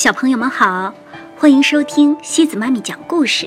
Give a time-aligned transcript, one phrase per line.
[0.00, 0.94] 小朋友们好，
[1.36, 3.46] 欢迎收听西子妈咪讲故事。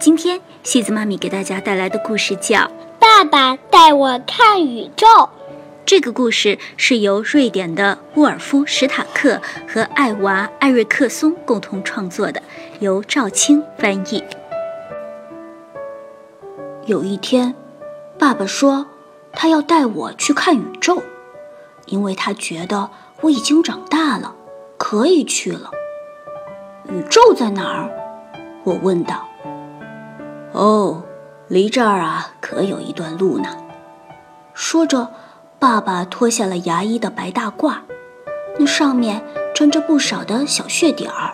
[0.00, 2.56] 今天西子妈咪给大家带来的故事叫
[2.98, 5.06] 《爸爸带我看宇宙》。
[5.86, 12.42] 这个故事是由瑞典的沃尔夫·史塔克和艾娃·艾瑞克松共同创作的，
[12.80, 14.24] 由赵青翻译。
[16.86, 17.54] 有一天，
[18.18, 18.84] 爸爸说
[19.32, 21.00] 他要带我去看宇宙，
[21.86, 22.90] 因为他觉得
[23.20, 24.34] 我已经长大了，
[24.90, 25.70] 可以去了。
[26.88, 27.90] 宇宙在哪儿？
[28.64, 29.28] 我问道。
[30.52, 31.02] 哦，
[31.46, 33.50] 离这儿啊，可有一段路呢。
[34.54, 35.06] 说着。
[35.58, 37.74] 爸爸脱下了牙医的白大褂，
[38.58, 39.22] 那上面
[39.52, 41.32] 沾着不少的小血点儿。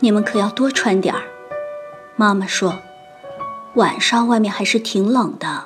[0.00, 1.22] 你们可要多穿点儿，
[2.16, 2.74] 妈妈说。
[3.76, 5.64] 晚上外面还是挺冷的。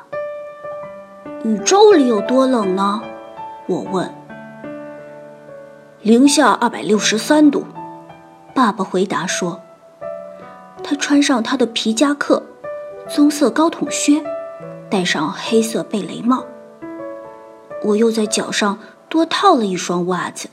[1.45, 3.03] 宇宙里有多冷呢？
[3.67, 4.24] 我问。
[6.05, 7.65] 零下二百六十三度，
[8.55, 9.59] 爸爸回答说。
[10.83, 12.43] 他穿上他的皮夹克，
[13.09, 14.23] 棕色高筒靴。
[14.91, 16.45] 戴上黑色贝雷帽，
[17.83, 20.51] 我又在脚上多套了一双袜子。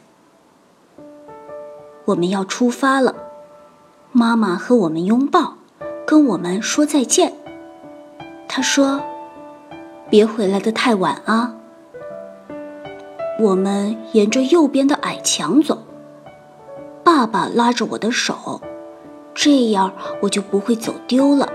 [2.06, 3.14] 我们要出发了，
[4.14, 5.56] 妈妈和我们拥抱，
[6.08, 7.34] 跟我们说再见。
[8.48, 9.02] 她说
[10.10, 11.56] ：“别回来的太晚啊。”
[13.42, 15.80] 我们沿着右边的矮墙走，
[17.04, 18.62] 爸爸拉着我的手，
[19.34, 21.52] 这样我就不会走丢了。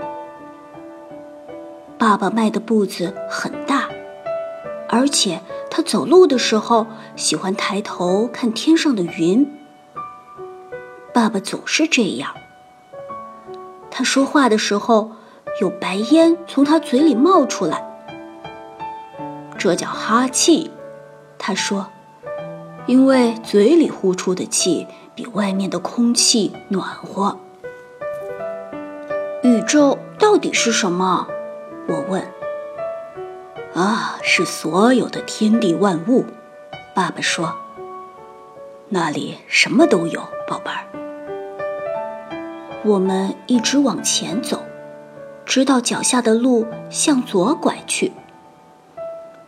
[1.97, 3.87] 爸爸迈的步子很大，
[4.89, 6.85] 而且他走路的时候
[7.15, 9.49] 喜欢抬头看天上的云。
[11.13, 12.33] 爸爸总是这样。
[13.89, 15.11] 他说话的时候，
[15.61, 17.81] 有白烟从他嘴里冒出来，
[19.57, 20.69] 这叫哈气。
[21.39, 21.87] 他说，
[22.85, 27.37] 因为嘴里呼出的气比外面的空气暖和。
[29.43, 31.27] 宇宙到底是什么？
[31.87, 32.21] 我问
[33.73, 36.25] ：“啊，是所有的天地万物。”
[36.93, 37.55] 爸爸说
[38.89, 40.83] ：“那里什么都有，宝贝儿。”
[42.83, 44.63] 我们一直往前走，
[45.45, 48.11] 直到脚下的路向左拐去。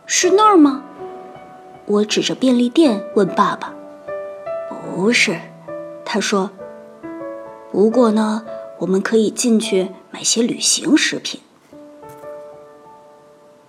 [0.06, 0.84] 是那儿吗？
[1.90, 3.74] 我指着便利店问爸爸
[4.94, 5.40] ：“不是。”
[6.06, 6.52] 他说
[7.72, 8.44] ：“不过呢，
[8.78, 11.40] 我们可以进去买些旅行食品。”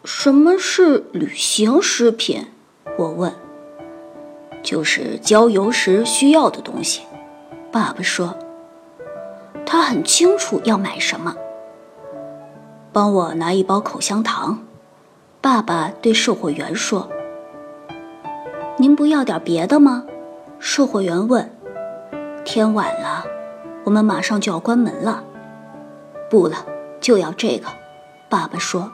[0.06, 2.46] 什么是旅行食品？
[2.96, 3.34] 我问。
[4.62, 7.02] 就是郊游时需要的东西。
[7.72, 8.38] 爸爸说。
[9.66, 11.36] 他很清楚要买什么。
[12.94, 14.64] 帮我拿一包口香糖。
[15.40, 17.10] 爸爸对售货员说。
[18.78, 20.06] 您不要点别的吗？
[20.60, 21.52] 售货员问。
[22.44, 23.24] 天晚了，
[23.84, 25.24] 我们马上就要关门了。
[26.30, 26.66] 不了，
[27.00, 27.68] 就要这个。
[28.30, 28.92] 爸爸说。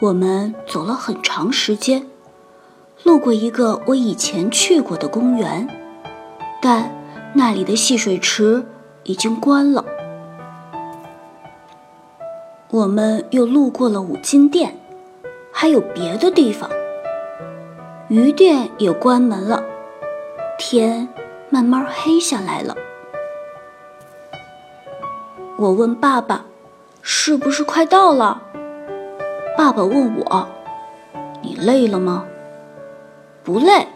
[0.00, 2.06] 我们走了很长时间，
[3.04, 5.68] 路过一个我以前去过的公园，
[6.60, 6.92] 但
[7.34, 8.64] 那里的戏水池
[9.04, 9.84] 已经关了。
[12.70, 14.76] 我们又路过了五金店，
[15.52, 16.70] 还有别的地方。
[18.12, 19.64] 鱼店也关门了，
[20.58, 21.08] 天
[21.48, 22.76] 慢慢黑下来了。
[25.56, 26.44] 我问爸爸
[27.00, 28.42] ：“是不是快到了？”
[29.56, 30.46] 爸爸问我
[31.40, 32.26] ：“你累了吗
[33.42, 33.88] ？”“不累。”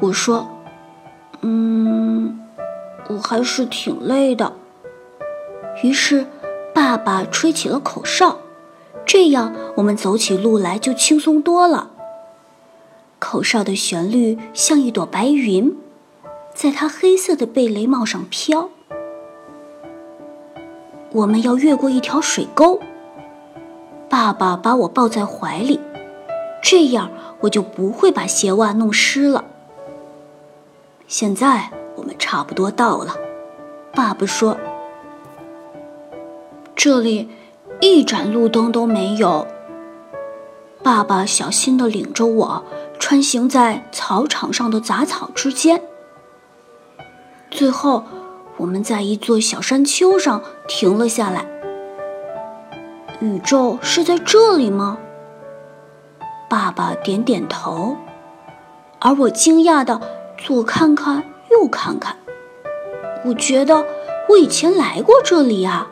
[0.00, 0.46] 我说。
[1.40, 2.38] “嗯，
[3.08, 4.52] 我还是挺累的。”
[5.82, 6.26] 于是，
[6.74, 8.36] 爸爸吹起了口哨，
[9.06, 11.92] 这样我们走起路来就轻松多了。
[13.20, 15.76] 口哨的旋律像一朵白云，
[16.54, 18.70] 在他黑色的贝雷帽上飘。
[21.12, 22.80] 我们要越过一条水沟。
[24.08, 25.78] 爸爸把我抱在怀里，
[26.62, 27.10] 这样
[27.40, 29.44] 我就不会把鞋袜弄湿了。
[31.06, 33.14] 现在我们差不多到了，
[33.92, 34.56] 爸爸说
[36.74, 37.28] ：“这里
[37.80, 39.46] 一盏路灯都没有。”
[40.82, 42.64] 爸爸小心地领着我
[43.10, 45.82] 穿行在草场上的杂草之间，
[47.50, 48.04] 最后
[48.56, 51.44] 我们在一座小山丘上停了下来。
[53.18, 54.96] 宇宙是在这里吗？
[56.48, 57.96] 爸爸点点头，
[59.00, 60.00] 而我惊讶的
[60.38, 62.16] 左看看右看看。
[63.24, 63.84] 我觉得
[64.28, 65.88] 我以前来过这里呀，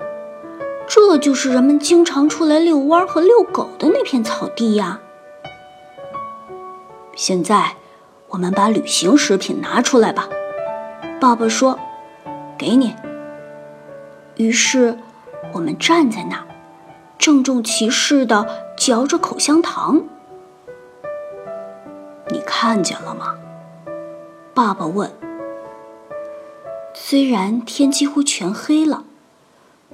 [0.87, 5.00] 这就是人们经常出来遛弯和遛狗的那片草地呀。
[7.19, 7.75] 现在
[8.29, 10.29] 我们把旅行食品拿出来吧。”
[11.20, 11.76] 爸爸说
[12.56, 12.94] ：“给你。”
[14.38, 14.97] 于是，
[15.53, 16.47] 我们站在那儿，
[17.19, 20.00] 郑重其事地嚼着口香糖。
[22.29, 23.35] 你看见了吗？
[24.55, 25.12] 爸爸问。
[26.94, 29.03] 虽然天几乎全黑了，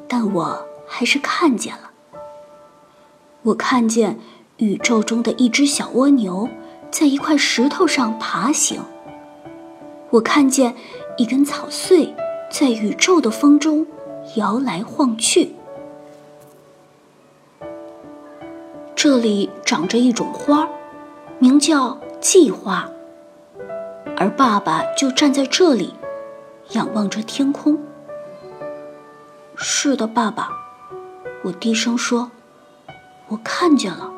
[0.06, 1.90] 但我还是看见了。
[3.44, 4.18] 我看见
[4.58, 6.48] 宇宙中的一只小蜗牛
[6.94, 8.80] 在一块石头上爬行。
[10.10, 10.76] 我看见
[11.16, 12.14] 一根草穗
[12.48, 13.84] 在宇宙的风中
[14.36, 15.56] 摇来晃去。
[18.94, 20.68] 这里长着一种花，
[21.40, 22.88] 名叫季花，
[24.16, 25.92] 而爸爸就站在这里。
[26.70, 27.76] 仰望着天空。
[29.56, 30.48] 是的，爸爸，
[31.42, 32.30] 我低声说
[33.28, 34.10] ：“我看见了。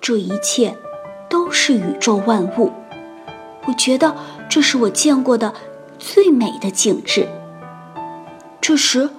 [0.00, 0.76] 这一切
[1.34, 2.72] 都是宇宙万物。
[3.66, 4.14] 我觉得
[4.48, 5.52] 这是我见过的
[5.98, 7.26] 最美的景致。”
[8.62, 9.10] 这时，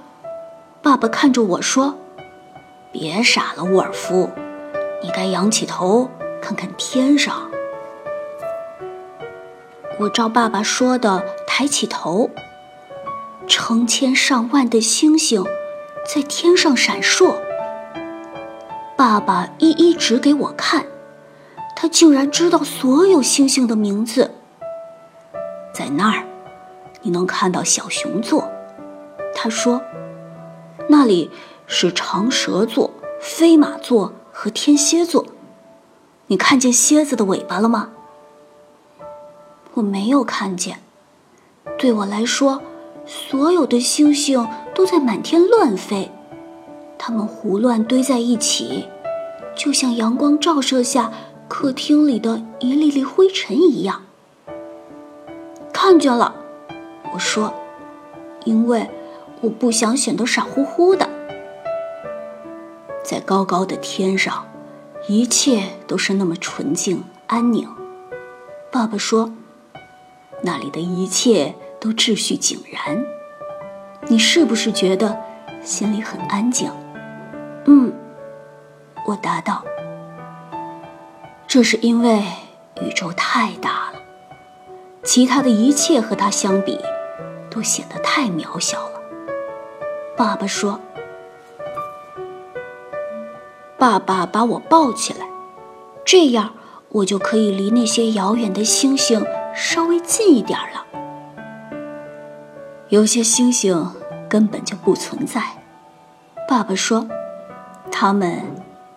[0.82, 2.00] 爸爸看着我说
[2.94, 4.30] ：“别傻了，沃尔夫，
[5.04, 6.10] 你该仰起头
[6.42, 7.52] 看看天上。”
[10.00, 11.22] 我照爸爸说的。
[11.48, 12.30] 抬起头，
[13.48, 15.42] 成千上万的星星
[16.06, 17.34] 在天上闪烁。
[18.98, 20.86] 爸爸一一指给我看，
[21.76, 24.32] 他竟然知道所有星星的名字。
[25.74, 26.26] 在那儿，
[27.02, 28.50] 你能看到小熊座。
[29.36, 29.82] 他说
[30.88, 31.30] ：“那里
[31.68, 35.26] 是长蛇座、飞马座和天蝎座。
[36.28, 37.90] 你看见蝎子的尾巴了吗？”
[39.76, 40.80] 我没有看见。
[41.78, 42.62] 对我来说，
[43.06, 46.10] 所有的星星都在满天乱飞，
[46.98, 48.88] 它们胡乱堆在一起，
[49.54, 51.12] 就像阳光照射下
[51.48, 54.04] 客厅里的一粒粒灰尘一样。
[55.74, 56.36] 看见了，
[57.14, 57.54] 我说，
[58.44, 58.90] 因为
[59.42, 61.10] 我不想显得傻乎乎的。
[63.04, 64.48] 在高高的天上，
[65.08, 67.68] 一切都是那么纯净安宁。
[68.72, 69.32] 爸爸说，
[70.42, 71.56] 那里的一切。
[71.78, 73.06] 都秩序井然，
[74.08, 75.16] 你是不是觉得
[75.62, 76.72] 心里很安静？
[77.66, 77.94] 嗯，
[79.06, 79.64] 我答道。
[81.56, 82.22] 这是因为
[82.82, 84.00] 宇宙太大了，
[85.06, 86.78] 其他的一切和它相比，
[87.50, 89.00] 都显得太渺小了。
[90.18, 90.82] 爸爸说。
[93.78, 95.26] 爸爸把我抱起来，
[96.04, 96.54] 这样
[96.90, 99.26] 我就可以离那些遥远的星星
[99.56, 100.86] 稍微近一点了。
[102.90, 103.90] 有些星星
[104.28, 105.42] 根本就不存在，
[106.50, 107.08] 爸爸说，
[107.90, 108.42] 它们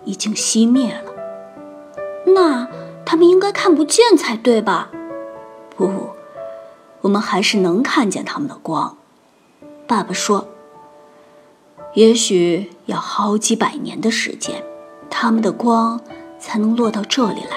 [0.03, 1.08] 已经熄灭了。
[2.39, 2.69] 那
[3.05, 4.91] 他们应该看不见才对吧？
[5.77, 5.91] 不，
[7.01, 8.97] 我们还是能看见他们的光。
[9.89, 10.47] 爸爸说，
[11.95, 14.63] 也许要好几百年的时间，
[15.11, 16.01] 他们的光
[16.39, 17.57] 才能落到这里来。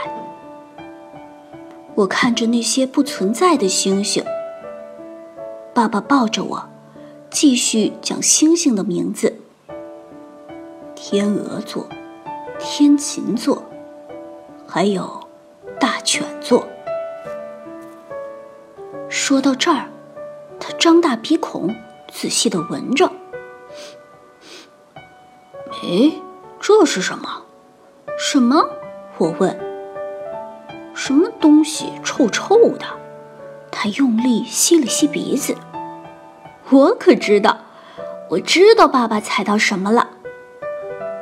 [1.94, 4.26] 我看着那些不存在的星星。
[5.76, 6.64] 爸爸抱着我，
[7.30, 9.36] 继续讲星星的名字：
[10.96, 11.88] 天鹅座、
[12.58, 13.64] 天琴座，
[14.74, 15.28] 还有
[15.82, 16.66] 大犬座。
[19.10, 19.90] 说到这儿，
[20.62, 21.76] 他张大鼻孔，
[22.10, 23.12] 仔细的闻着。
[25.84, 26.14] 哎，
[26.62, 27.44] 这是什么？
[28.18, 28.66] 什么？
[29.18, 29.60] 我问。
[30.94, 32.86] 什么东西臭臭的？
[33.72, 35.54] 他用力吸了吸鼻子，
[36.70, 37.58] 我可知道，
[38.30, 40.12] 我知道爸爸踩到什么了，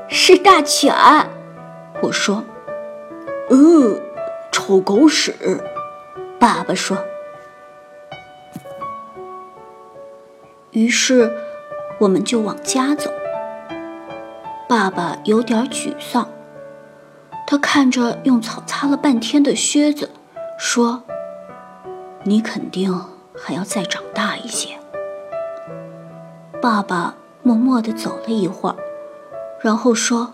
[0.07, 0.93] 是大犬。
[2.03, 2.43] 我说
[3.49, 3.99] ：“呃，
[4.51, 5.35] 臭狗屎。”
[6.39, 6.97] 爸爸说。
[10.71, 11.31] 于是，
[11.99, 13.11] 我们就往家走。
[14.67, 16.29] 爸爸有点沮丧，
[17.47, 20.09] 他看着用草擦了半天的靴子，
[20.57, 21.03] 说。
[22.23, 22.93] 你肯定
[23.33, 24.77] 还要再长大一些。
[26.61, 28.75] 爸爸默默地走了一会儿，
[29.61, 30.33] 然后说：“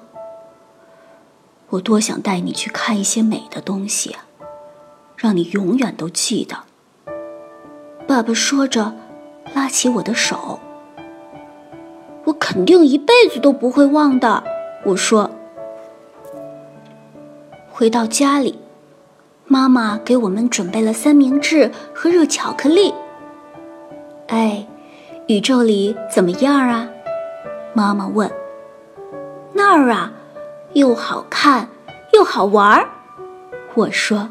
[1.70, 4.26] 我多想带你去看一些美的东西啊，
[5.18, 6.64] 让你永远都记得。”
[8.08, 8.94] 爸爸说着，
[9.54, 10.60] 拉起我的手。
[12.26, 14.44] 我肯定一辈子都不会忘的。
[14.84, 15.30] 我说。
[17.72, 18.60] 回到家里。
[19.48, 22.92] 妈妈给我们准备了三明治和热巧克力。
[24.28, 24.66] 哎，
[25.28, 26.90] 宇宙里怎么样啊？
[27.76, 28.32] 妈妈问。
[29.54, 30.12] 那儿啊，
[30.75, 31.70] 又好看
[32.12, 32.89] 又好玩儿。
[33.75, 34.29] 我说。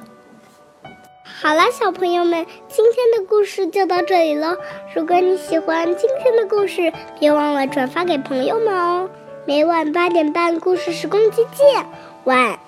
[1.25, 4.55] 好啦，小朋友们，今天的故事就到这里了。
[4.95, 9.09] 如果你喜欢今天的故事，别忘了转发给朋友们哦。
[9.47, 11.87] 每晚八点半，故事时光机见，
[12.25, 12.59] 晚。